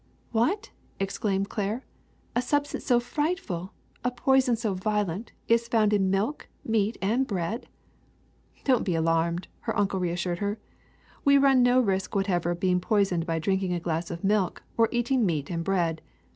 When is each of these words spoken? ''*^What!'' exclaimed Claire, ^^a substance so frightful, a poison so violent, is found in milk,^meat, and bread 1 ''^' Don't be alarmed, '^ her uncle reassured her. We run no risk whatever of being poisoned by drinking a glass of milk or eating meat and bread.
''*^What!'' 0.33 0.71
exclaimed 0.99 1.49
Claire, 1.49 1.83
^^a 2.35 2.41
substance 2.41 2.83
so 2.83 2.99
frightful, 2.99 3.71
a 4.03 4.09
poison 4.09 4.55
so 4.55 4.73
violent, 4.73 5.31
is 5.47 5.67
found 5.67 5.93
in 5.93 6.09
milk,^meat, 6.09 6.97
and 7.03 7.27
bread 7.27 7.65
1 7.65 7.67
''^' 8.61 8.63
Don't 8.63 8.83
be 8.83 8.95
alarmed, 8.95 9.41
'^ 9.55 9.55
her 9.65 9.77
uncle 9.77 9.99
reassured 9.99 10.39
her. 10.39 10.57
We 11.23 11.37
run 11.37 11.61
no 11.61 11.79
risk 11.79 12.15
whatever 12.15 12.49
of 12.49 12.59
being 12.59 12.81
poisoned 12.81 13.27
by 13.27 13.37
drinking 13.37 13.73
a 13.73 13.79
glass 13.79 14.09
of 14.09 14.23
milk 14.23 14.63
or 14.75 14.89
eating 14.91 15.23
meat 15.23 15.51
and 15.51 15.63
bread. 15.63 16.01